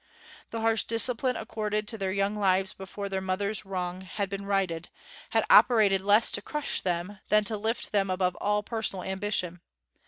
The 0.49 0.61
harsh 0.61 0.85
discipline 0.85 1.35
accorded 1.35 1.87
to 1.87 1.95
their 1.99 2.11
young 2.11 2.35
lives 2.35 2.73
before 2.73 3.07
their 3.07 3.21
mother's 3.21 3.65
wrong 3.65 4.01
had 4.01 4.31
been 4.31 4.47
righted, 4.47 4.89
had 5.29 5.45
operated 5.47 6.01
less 6.01 6.31
to 6.31 6.41
crush 6.41 6.81
them 6.81 7.19
than 7.29 7.43
to 7.43 7.55
lift 7.55 7.91
them 7.91 8.09
above 8.09 8.33
all 8.37 8.63
personal 8.63 9.03
ambition. 9.03 9.61